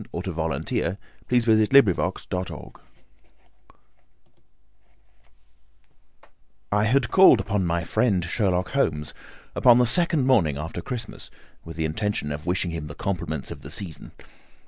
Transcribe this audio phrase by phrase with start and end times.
[0.01, 0.31] THE ADVENTURE
[1.29, 2.75] OF THE BLUE CARBUNCLE
[6.71, 9.13] I had called upon my friend Sherlock Holmes
[9.53, 11.29] upon the second morning after Christmas,
[11.63, 14.11] with the intention of wishing him the compliments of the season.